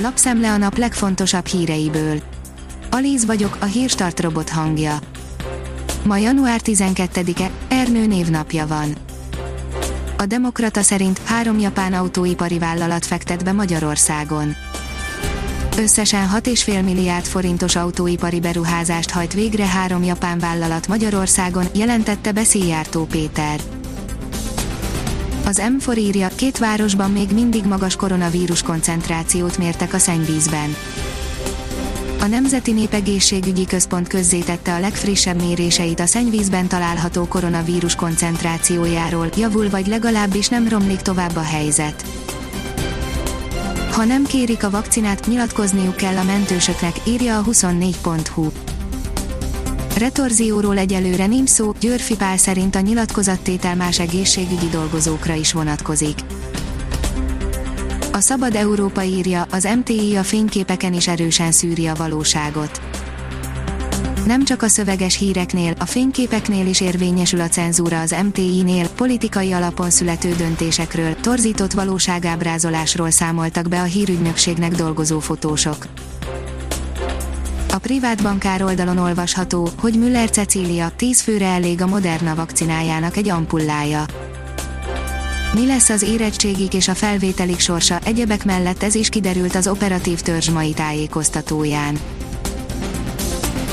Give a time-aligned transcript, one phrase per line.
[0.00, 2.22] Lapszemle a nap legfontosabb híreiből.
[2.90, 4.98] Alíz vagyok, a hírstart robot hangja.
[6.04, 8.96] Ma január 12-e, Ernő névnapja van.
[10.18, 14.54] A Demokrata szerint három japán autóipari vállalat fektet be Magyarországon.
[15.78, 23.04] Összesen 6,5 milliárd forintos autóipari beruházást hajt végre három japán vállalat Magyarországon, jelentette be Szijjártó
[23.04, 23.60] Péter.
[25.48, 30.76] Az M4 írja, két városban még mindig magas koronavírus koncentrációt mértek a szennyvízben.
[32.20, 39.86] A Nemzeti Népegészségügyi Központ közzétette a legfrissebb méréseit a szennyvízben található koronavírus koncentrációjáról, javul vagy
[39.86, 42.04] legalábbis nem romlik tovább a helyzet.
[43.92, 48.48] Ha nem kérik a vakcinát, nyilatkozniuk kell a mentősöknek, írja a 24.hu.
[49.98, 56.18] Retorzióról egyelőre nincs szó, Györfi Pál szerint a nyilatkozattétel más egészségügyi dolgozókra is vonatkozik.
[58.12, 62.80] A Szabad Európa írja, az MTI a fényképeken is erősen szűri a valóságot.
[64.26, 69.90] Nem csak a szöveges híreknél, a fényképeknél is érvényesül a cenzúra az MTI-nél, politikai alapon
[69.90, 75.86] születő döntésekről, torzított valóságábrázolásról számoltak be a hírügynökségnek dolgozó fotósok.
[77.72, 83.28] A privát bankár oldalon olvasható, hogy Müller Cecília 10 főre elég a Moderna vakcinájának egy
[83.28, 84.04] ampullája.
[85.54, 90.20] Mi lesz az érettségig és a felvételik sorsa, egyebek mellett ez is kiderült az operatív
[90.20, 91.98] törzs mai tájékoztatóján.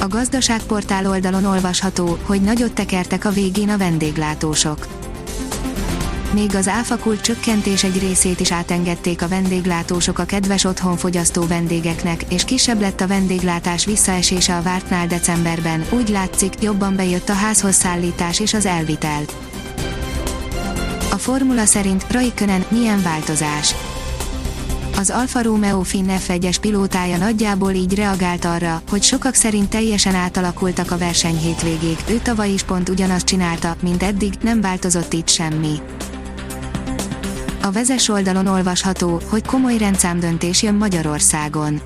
[0.00, 4.86] A gazdaságportál oldalon olvasható, hogy nagyot tekertek a végén a vendéglátósok.
[6.32, 12.44] Még az áfakult csökkentés egy részét is átengedték a vendéglátósok a kedves otthonfogyasztó vendégeknek, és
[12.44, 18.40] kisebb lett a vendéglátás visszaesése a vártnál decemberben, úgy látszik, jobban bejött a házhoz szállítás
[18.40, 19.22] és az elvitel.
[21.10, 23.74] A formula szerint Raikkonen milyen változás?
[24.98, 30.90] Az Alfa Romeo Finn F1-es pilótája nagyjából így reagált arra, hogy sokak szerint teljesen átalakultak
[30.90, 35.80] a verseny hétvégék, ő tavaly is pont ugyanazt csinálta, mint eddig, nem változott itt semmi.
[37.66, 41.80] A vezes oldalon olvasható, hogy komoly rendszámdöntés jön Magyarországon.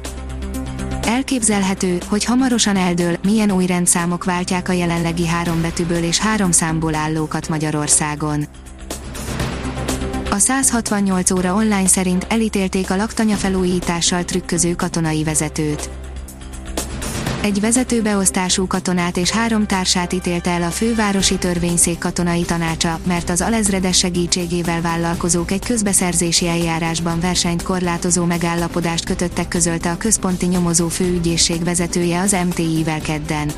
[1.02, 6.94] Elképzelhető, hogy hamarosan eldől, milyen új rendszámok váltják a jelenlegi három betűből és három számból
[6.94, 8.46] állókat Magyarországon.
[10.30, 15.90] A 168 óra online szerint elítélték a laktanya felújítással trükköző katonai vezetőt.
[17.42, 23.40] Egy vezetőbeosztású katonát és három társát ítélte el a fővárosi törvényszék katonai tanácsa, mert az
[23.40, 31.64] alezredes segítségével vállalkozók egy közbeszerzési eljárásban versenyt korlátozó megállapodást kötöttek közölte a központi nyomozó főügyészség
[31.64, 33.50] vezetője az MTI-vel kedden.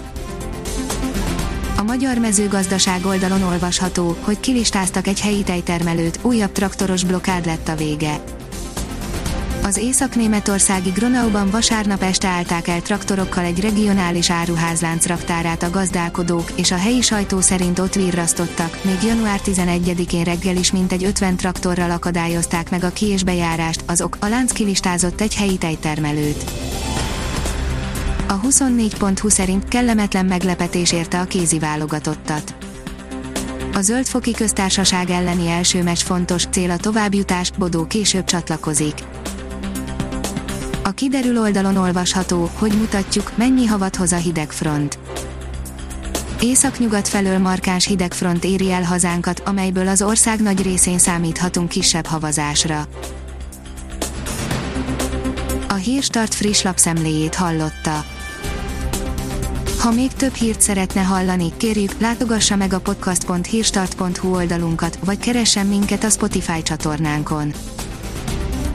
[1.76, 7.76] A magyar mezőgazdaság oldalon olvasható, hogy kilistáztak egy helyi tejtermelőt, újabb traktoros blokád lett a
[7.76, 8.20] vége.
[9.64, 16.70] Az észak-németországi Gronauban vasárnap este állták el traktorokkal egy regionális áruházlánc raktárát a gazdálkodók, és
[16.70, 22.70] a helyi sajtó szerint ott virrasztottak, még január 11-én reggel is mintegy 50 traktorral akadályozták
[22.70, 26.50] meg a ki- és bejárást, azok a lánc kilistázott egy helyi tejtermelőt.
[28.28, 32.54] A 24.20 szerint kellemetlen meglepetés érte a kézi válogatottat.
[33.74, 38.94] A zöldfoki köztársaság elleni első meccs fontos, cél a továbbjutás, Bodó később csatlakozik.
[40.84, 44.98] A kiderül oldalon olvasható, hogy mutatjuk, mennyi havat hoz a hidegfront.
[46.40, 52.86] Északnyugat felől markáns hidegfront éri el hazánkat, amelyből az ország nagy részén számíthatunk kisebb havazásra.
[55.68, 58.04] A Hírstart friss lapszemléjét hallotta.
[59.78, 66.04] Ha még több hírt szeretne hallani, kérjük, látogassa meg a podcast.hírstart.hu oldalunkat, vagy keressen minket
[66.04, 67.52] a Spotify csatornánkon.